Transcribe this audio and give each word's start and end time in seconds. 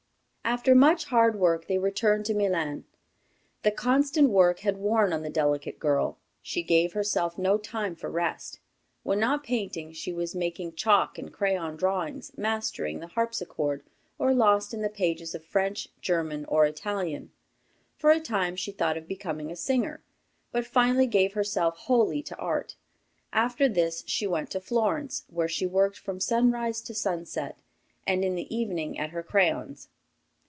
After 0.43 0.75
much 0.75 1.05
hard 1.05 1.39
work, 1.39 1.67
they 1.67 1.77
returned 1.77 2.25
to 2.25 2.33
Milan. 2.33 2.83
The 3.63 3.71
constant 3.71 4.31
work 4.31 4.61
had 4.61 4.75
worn 4.75 5.13
on 5.13 5.21
the 5.21 5.29
delicate 5.29 5.79
girl. 5.79 6.17
She 6.41 6.61
gave 6.61 6.91
herself 6.91 7.37
no 7.37 7.57
time 7.57 7.95
for 7.95 8.09
rest. 8.09 8.59
When 9.03 9.19
not 9.21 9.45
painting, 9.45 9.93
she 9.93 10.11
was 10.11 10.35
making 10.35 10.73
chalk 10.73 11.17
and 11.17 11.31
crayon 11.31 11.77
drawings, 11.77 12.33
mastering 12.37 12.99
the 12.99 13.07
harpsichord, 13.07 13.83
or 14.19 14.33
lost 14.33 14.73
in 14.73 14.81
the 14.81 14.89
pages 14.89 15.33
of 15.33 15.45
French, 15.45 15.87
German, 16.01 16.43
or 16.45 16.65
Italian. 16.65 17.31
For 17.95 18.11
a 18.11 18.19
time 18.19 18.57
she 18.57 18.73
thought 18.73 18.97
of 18.97 19.07
becoming 19.07 19.51
a 19.51 19.55
singer; 19.55 20.03
but 20.51 20.65
finally 20.65 21.07
gave 21.07 21.31
herself 21.31 21.77
wholly 21.77 22.21
to 22.23 22.35
art. 22.37 22.75
After 23.31 23.69
this 23.69 24.03
she 24.05 24.27
went 24.27 24.51
to 24.51 24.59
Florence, 24.59 25.23
where 25.29 25.47
she 25.47 25.65
worked 25.67 25.99
from 25.99 26.19
sunrise 26.19 26.81
to 26.81 26.93
sunset, 26.93 27.57
and 28.05 28.25
in 28.25 28.35
the 28.35 28.53
evening 28.53 28.99
at 28.99 29.11
her 29.11 29.23
crayons. 29.23 29.87